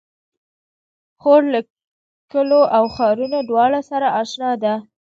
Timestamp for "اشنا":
4.21-4.51